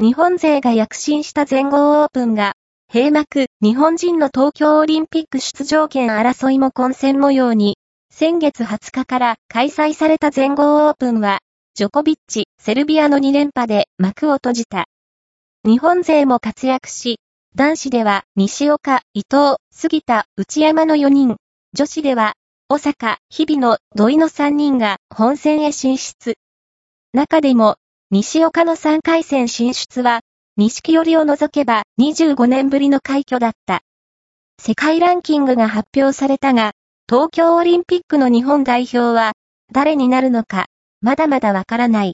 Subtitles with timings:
[0.00, 2.52] 日本勢が躍進した全豪オープンが、
[2.92, 7.78] 閉幕、日本人の東京オリンピック出場権争いも混戦模様に、
[8.08, 11.40] 先月20日から開催された全豪オープンは、
[11.74, 14.86] ジョコビッチ、セルビアの2連覇で幕を閉じた。
[15.64, 17.18] 日本勢も活躍し、
[17.56, 21.38] 男子では西岡、伊藤、杉田、内山の4人、
[21.72, 22.34] 女子では、
[22.68, 26.36] 小坂、日々の土井の3人が本戦へ進出。
[27.12, 27.78] 中でも、
[28.10, 30.20] 西岡の3回戦進出は、
[30.56, 33.82] 錦織を除けば25年ぶりの快挙だった。
[34.58, 36.72] 世界ランキングが発表されたが、
[37.06, 39.32] 東京オリンピックの日本代表は、
[39.74, 40.68] 誰になるのか、
[41.02, 42.06] まだまだわからない。